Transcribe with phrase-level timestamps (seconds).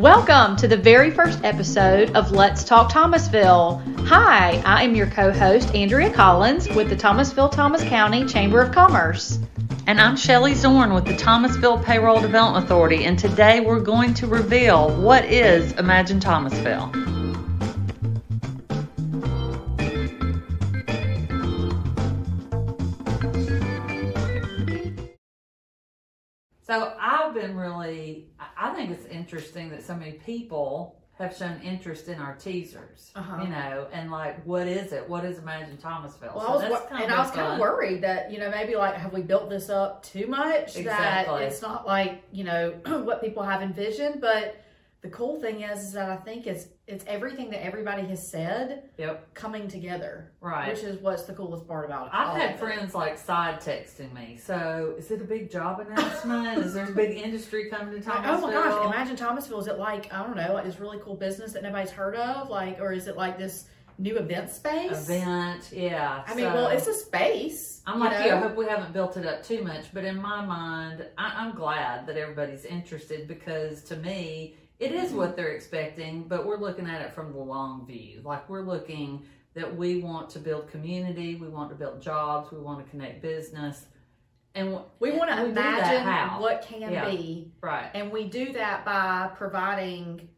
[0.00, 3.82] Welcome to the very first episode of Let's Talk Thomasville.
[4.06, 8.72] Hi, I am your co host, Andrea Collins, with the Thomasville Thomas County Chamber of
[8.72, 9.38] Commerce.
[9.86, 14.26] And I'm Shelly Zorn with the Thomasville Payroll Development Authority, and today we're going to
[14.26, 16.90] reveal what is Imagine Thomasville.
[26.70, 26.94] So
[27.30, 28.26] I've been really,
[28.58, 33.42] I think it's interesting that so many people have shown interest in our teasers, Uh-huh.
[33.44, 35.08] you know, and like, what is it?
[35.08, 36.32] What is Imagine Thomasville?
[36.34, 38.38] Well, So I was, that's kind and of I was kind of worried that you
[38.38, 41.40] know maybe like have we built this up too much Exactly.
[41.40, 42.70] that it's not like you know
[43.04, 44.20] what people have envisioned.
[44.20, 44.56] But
[45.02, 48.90] the cool thing is, is that I think it's it's everything that everybody has said
[48.98, 50.68] Yep, coming together, right.
[50.72, 52.10] which is what's the coolest part about it.
[52.12, 54.38] I've had friends like side texting me.
[54.42, 56.58] So, is it a big job announcement?
[56.58, 58.48] is there a big industry coming to Like, Thomasville?
[58.50, 58.86] oh my gosh!
[58.94, 59.60] Imagine Thomasville.
[59.60, 62.50] Is it like I don't know, like this really cool business that nobody's heard of,
[62.50, 63.66] like, or is it like this
[63.98, 65.08] new event space?
[65.08, 66.24] Event, yeah.
[66.26, 67.82] I mean, well, it's a space.
[67.86, 68.24] I'm like know?
[68.26, 68.32] you.
[68.32, 71.54] I hope we haven't built it up too much, but in my mind, I, I'm
[71.54, 76.24] glad that everybody's interested because to me, it is what they're expecting.
[76.24, 78.20] But we're looking at it from the long view.
[78.24, 82.58] Like we're looking that we want to build community, we want to build jobs, we
[82.58, 83.86] want to connect business,
[84.54, 87.08] and we want to imagine what can Yeah.
[87.10, 87.52] be.
[87.60, 87.90] right.
[87.94, 90.28] And we do that by providing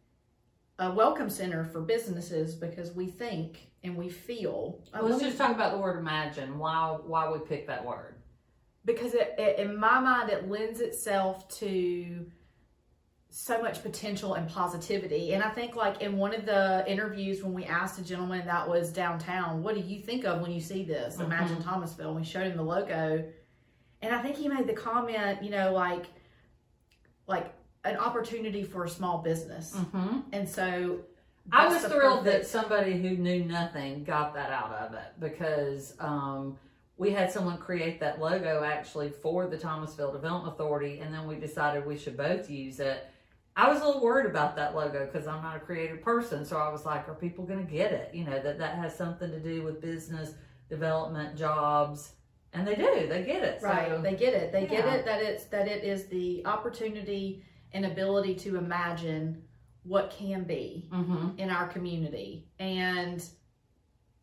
[0.79, 4.83] a welcome center for businesses because we think and we feel.
[4.95, 6.59] uh, Let's just talk about the word imagine.
[6.59, 8.17] Why why we pick that word?
[8.85, 12.27] because it, it, in my mind, it lends itself to
[13.35, 15.33] so much potential and positivity.
[15.33, 18.69] And I think, like in one of the interviews, when we asked a gentleman that
[18.69, 22.15] was downtown, "What do you think of when you see this?" Imagine Thomasville.
[22.15, 23.25] We showed him the logo,
[24.03, 26.07] and I think he made the comment, you know, like,
[27.27, 29.75] like an opportunity for a small business.
[29.77, 30.19] Mm-hmm.
[30.33, 31.01] And so
[31.51, 36.59] I was thrilled that somebody who knew nothing got that out of it because um,
[36.99, 41.37] we had someone create that logo actually for the Thomasville Development Authority, and then we
[41.37, 43.09] decided we should both use it.
[43.57, 46.57] I was a little worried about that logo because I'm not a creative person, so
[46.57, 48.15] I was like, "Are people going to get it?
[48.15, 50.35] You know that that has something to do with business
[50.69, 52.15] development, jobs."
[52.55, 53.07] And they do.
[53.09, 53.63] They get it.
[53.63, 57.43] right So, they get it they get it that it's that it is the opportunity
[57.73, 59.43] and ability to imagine
[59.85, 61.39] what can be Mhm.
[61.39, 63.25] in our community and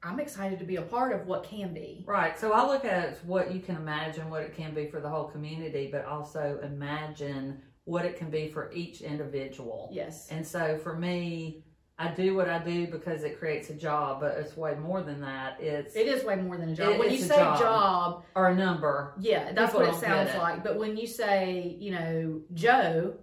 [0.04, 2.38] i'm excited to be a part of what can be Right.
[2.40, 5.26] So I look at what you can imagine what it can be for the whole
[5.28, 9.90] community, but also imagine what it can be for each individual.
[9.92, 11.64] yes And so for me,
[11.98, 15.20] I do what I do because it creates a job, but it's way more than
[15.20, 15.60] that.
[15.60, 17.60] It's it is way more than a job It- when you say job.
[17.60, 18.24] job.
[18.36, 19.14] or a number.
[19.20, 20.38] yeah that's what it sounds it.
[20.38, 23.16] like but when you say you know joe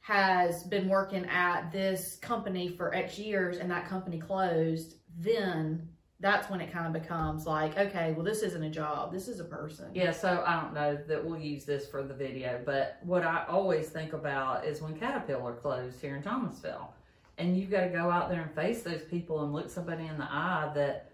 [0.00, 5.88] has been working at this company for x years and that company closed then
[6.20, 9.38] that's when it kind of becomes like okay well this isn't a job this is
[9.40, 12.98] a person Yeah, so I don't know that we'll use this for the video, but
[13.02, 16.92] what I always think about is when Caterpillar closed here in Thomasville.
[17.38, 20.18] And you've got to go out there and face those people and look somebody in
[20.18, 21.12] the eye that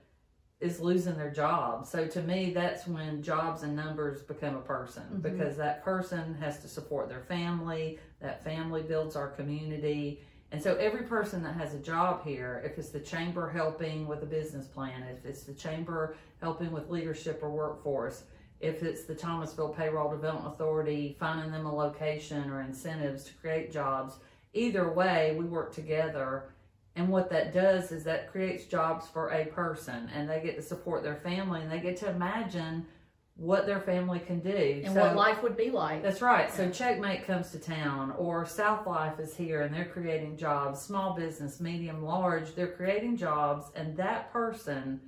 [0.58, 1.86] is losing their job.
[1.86, 5.22] So to me, that's when jobs and numbers become a person Mhm.
[5.22, 10.22] because that person has to support their family, that family builds our community.
[10.54, 14.22] And so every person that has a job here, if it's the chamber helping with
[14.22, 18.22] a business plan, if it's the chamber helping with leadership or workforce,
[18.60, 23.72] if it's the Thomasville Payroll Development Authority finding them a location or incentives to create
[23.72, 24.18] jobs,
[24.52, 26.44] either way, we work together.
[26.94, 30.62] And what that does is that creates jobs for a person and they get to
[30.62, 32.86] support their family and they get to imagine
[33.36, 34.82] what their family can do.
[34.84, 36.50] and So- what life would be like that's right.
[36.50, 40.80] So Checkmate comes to town, or South Life is here, and they're creating jobs.
[40.80, 45.00] Small business, medium, large, they're creating jobs, and that person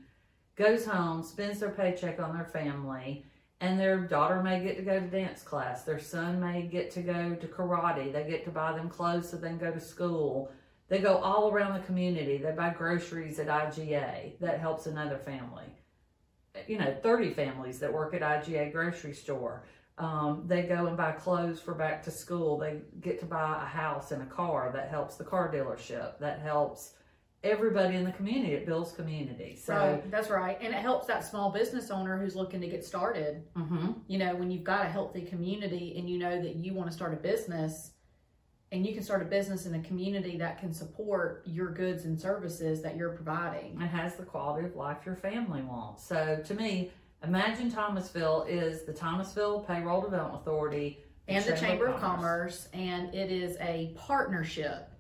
[0.56, 3.25] goes home, spends their paycheck on their family,
[3.61, 5.84] and their daughter may get to go to dance class.
[5.84, 8.12] Their son may get to go to karate.
[8.12, 10.50] They get to buy them clothes so they can go to school.
[10.88, 12.38] They go all around the community.
[12.38, 14.38] They buy groceries at IGA.
[14.40, 15.64] That helps another family.
[16.69, 19.64] You know, 30 families that work at IGA grocery store.
[19.99, 22.58] Um, they go and buy clothes for back to school.
[22.58, 24.70] They get to buy a house and a car.
[24.75, 26.19] That helps the car dealership.
[26.19, 26.93] That helps
[27.43, 28.55] everybody in the community.
[28.55, 29.56] It builds community.
[29.56, 30.58] So, Right, that's right.
[30.61, 33.44] And it helps that small business owner who's looking to get started.
[33.56, 33.94] mhm.
[34.08, 36.94] You know, when you've got a healthy community and you know that you want to
[36.94, 37.93] start a business
[38.76, 42.20] and you can start a business in a community that can support your goods and
[42.20, 43.81] services that you're providing.
[43.81, 46.06] it has the quality of life your family wants.
[46.06, 46.90] So, to me,
[47.25, 53.32] Imagine Thomasville is the Thomasville Payroll Development Authority And the Chamber of Commerce, and it
[53.32, 54.90] is a partnership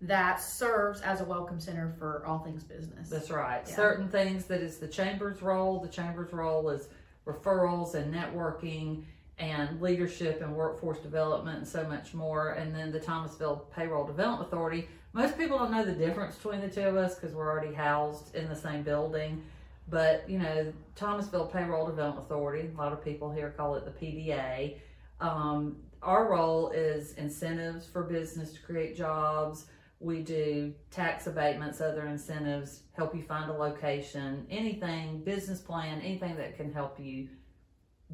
[0.00, 3.08] that serves as a welcome center for all things business.
[3.08, 3.62] That's right.
[3.66, 3.74] Yeah.
[3.74, 5.80] Certain things that is the chamber's role.
[5.80, 6.88] The chamber's role is
[7.26, 9.04] referrals and networking
[9.38, 12.52] and leadership and workforce development and so much more.
[12.52, 14.88] And then the Thomasville Payroll Development Authority.
[15.12, 18.34] Most people don't know the difference between the two of us because we're already housed
[18.34, 19.42] in the same building.
[19.88, 22.70] But you know, Thomasville Payroll Development Authority.
[22.74, 24.78] A lot of people here call it the PDA.
[25.20, 29.66] Um, our role is incentives for business to create jobs.
[29.98, 36.36] We do tax abatements, other incentives, help you find a location, anything, business plan, anything
[36.36, 37.28] that can help you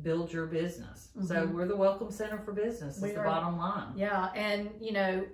[0.01, 1.11] build your business.
[1.27, 1.53] So Mhm.
[1.53, 2.97] we're the welcome center for business.
[2.97, 3.93] Is the bottom line.
[3.97, 5.27] Yeah, and you know,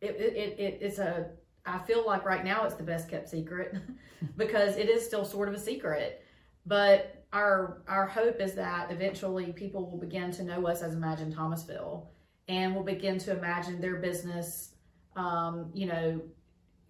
[0.00, 1.30] it, it, it, it it's a.
[1.66, 3.74] I feel like right now it's the best kept secret
[4.36, 6.22] because it is still sort of a secret.
[6.66, 11.32] But our our hope is that eventually people will begin to know us as Imagine
[11.32, 12.10] Thomasville,
[12.48, 14.74] and will begin to imagine their business.
[15.16, 16.20] Um, you know,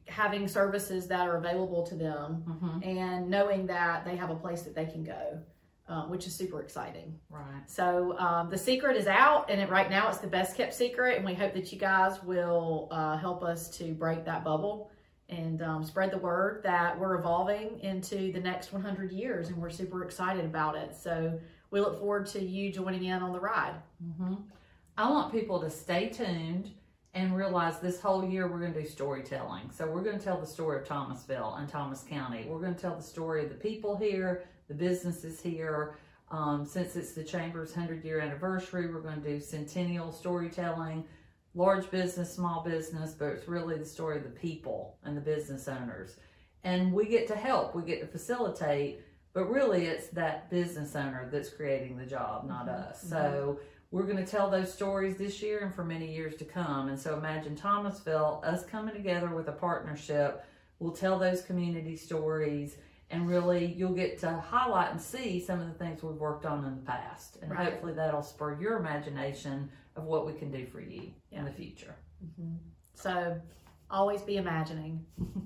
[0.09, 4.63] having services that are available to them, hmm and knowing that they have a place
[4.63, 5.39] that they can go,
[5.89, 7.19] uh, which is super exciting.
[7.29, 7.63] Right.
[7.67, 11.17] So um, the secret is out, and it, right now it's the best kept secret.
[11.17, 14.91] And we hope that you guys will uh, help us to break that bubble
[15.29, 19.71] and um, spread the word that we're evolving into the next 100 years, and we're
[19.71, 20.95] super excited about it.
[20.95, 21.39] So
[21.71, 23.75] we look forward to you joining in on the ride.
[24.19, 24.35] hmm
[24.97, 26.71] I want people to stay tuned
[27.15, 29.71] and realize this whole year we're going to do storytelling.
[29.71, 32.45] So we're going to tell the story of Thomasville and Thomas County.
[32.49, 35.97] We're going to tell the story of the people here, the businesses here.
[36.31, 41.05] Um, since it's the Chamber's 100 year anniversary, we're going to do centennial storytelling,
[41.55, 45.69] large business, small business, but it's really the story of the people and the business
[45.69, 46.17] owners.
[46.65, 49.03] And we get to help, we get to facilitate,
[49.35, 53.03] but really it's that business owner that's creating the job, not us.
[53.09, 53.61] So
[53.95, 56.89] we're going to tell those stories this year and for many years to come.
[56.89, 60.45] And so imagine Thomasville, us coming together with a partnership,
[60.81, 62.77] we'll tell those community stories
[63.11, 66.65] and really you'll get to highlight and see some of the things we've worked on
[66.65, 67.39] in the past.
[67.41, 67.71] And Right.
[67.71, 71.95] hopefully that'll spur your imagination of what we can do for you in the future.
[72.27, 72.57] Mm-hmm.
[72.95, 73.41] So
[73.93, 75.07] always be imagining.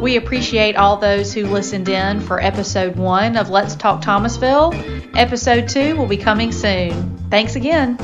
[0.00, 4.72] We appreciate all those who listened in for episode one of Let's Talk Thomasville.
[5.16, 7.16] Episode two will be coming soon.
[7.30, 7.96] Thanks again.